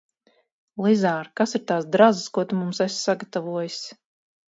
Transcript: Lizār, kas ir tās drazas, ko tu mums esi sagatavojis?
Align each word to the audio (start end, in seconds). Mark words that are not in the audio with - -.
Lizār, 0.85 1.29
kas 1.41 1.53
ir 1.59 1.63
tās 1.71 1.85
drazas, 1.97 2.31
ko 2.37 2.45
tu 2.53 2.57
mums 2.63 2.81
esi 2.87 2.99
sagatavojis? 3.09 3.77